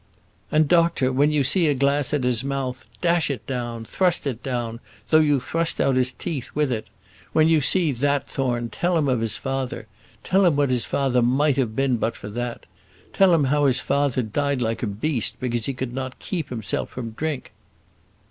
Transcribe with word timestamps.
"And, 0.51 0.67
doctor, 0.67 1.11
when 1.13 1.29
you 1.31 1.43
see 1.43 1.67
a 1.67 1.75
glass 1.75 2.11
at 2.11 2.23
his 2.23 2.43
mouth, 2.43 2.85
dash 3.01 3.29
it 3.29 3.45
down; 3.45 3.85
thrust 3.85 4.25
it 4.25 4.41
down, 4.41 4.79
though 5.11 5.19
you 5.19 5.39
thrust 5.39 5.79
out 5.79 5.93
the 5.93 6.03
teeth 6.17 6.49
with 6.55 6.71
it. 6.71 6.87
When 7.33 7.47
you 7.47 7.61
see 7.61 7.91
that, 7.91 8.27
Thorne, 8.27 8.71
tell 8.71 8.97
him 8.97 9.07
of 9.07 9.19
his 9.21 9.37
father 9.37 9.85
tell 10.23 10.43
him 10.43 10.55
what 10.55 10.71
his 10.71 10.85
father 10.87 11.21
might 11.21 11.57
have 11.57 11.75
been 11.75 11.97
but 11.97 12.15
for 12.15 12.29
that; 12.29 12.65
tell 13.13 13.31
him 13.31 13.43
how 13.43 13.65
his 13.65 13.79
father 13.79 14.23
died 14.23 14.59
like 14.59 14.81
a 14.81 14.87
beast, 14.87 15.37
because 15.39 15.67
he 15.67 15.73
could 15.75 15.93
not 15.93 16.17
keep 16.17 16.49
himself 16.49 16.89
from 16.89 17.11
drink." 17.11 17.51